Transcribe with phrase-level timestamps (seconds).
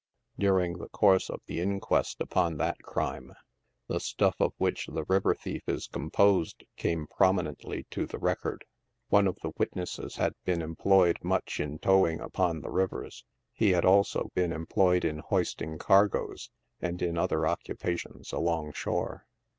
[0.39, 3.33] During the course of the inquest upon that crime,
[3.87, 8.65] the stuff of which the river thief is composed came prominently to the record.
[9.09, 13.23] One of the witnesses had been em ployed much in towing upon the rivers.
[13.53, 16.49] He had also been em ployed in hoisting cargoes,
[16.81, 19.27] and in other occupations alongshore.